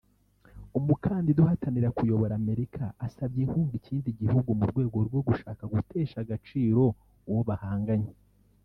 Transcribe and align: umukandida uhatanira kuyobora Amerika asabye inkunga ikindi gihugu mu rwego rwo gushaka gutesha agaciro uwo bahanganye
umukandida 0.77 1.39
uhatanira 1.45 1.93
kuyobora 1.97 2.33
Amerika 2.41 2.83
asabye 3.05 3.39
inkunga 3.45 3.73
ikindi 3.79 4.09
gihugu 4.21 4.49
mu 4.59 4.65
rwego 4.71 4.97
rwo 5.07 5.19
gushaka 5.27 5.63
gutesha 5.73 6.17
agaciro 6.23 6.83
uwo 7.29 7.41
bahanganye 7.49 8.11